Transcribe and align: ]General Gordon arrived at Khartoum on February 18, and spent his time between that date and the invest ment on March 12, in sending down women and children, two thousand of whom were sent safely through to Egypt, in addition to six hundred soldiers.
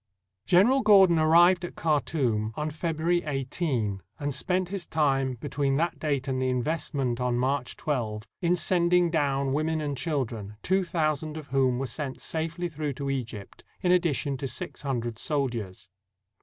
]General 0.53 0.81
Gordon 0.81 1.19
arrived 1.19 1.63
at 1.63 1.75
Khartoum 1.75 2.53
on 2.55 2.71
February 2.71 3.21
18, 3.23 4.01
and 4.19 4.33
spent 4.33 4.69
his 4.69 4.87
time 4.87 5.35
between 5.35 5.75
that 5.75 5.99
date 5.99 6.27
and 6.27 6.41
the 6.41 6.49
invest 6.49 6.95
ment 6.95 7.21
on 7.21 7.37
March 7.37 7.77
12, 7.77 8.23
in 8.41 8.55
sending 8.55 9.11
down 9.11 9.53
women 9.53 9.79
and 9.79 9.95
children, 9.95 10.55
two 10.63 10.83
thousand 10.83 11.37
of 11.37 11.49
whom 11.49 11.77
were 11.77 11.85
sent 11.85 12.19
safely 12.19 12.67
through 12.67 12.93
to 12.93 13.11
Egypt, 13.11 13.63
in 13.83 13.91
addition 13.91 14.37
to 14.37 14.47
six 14.47 14.81
hundred 14.81 15.19
soldiers. 15.19 15.87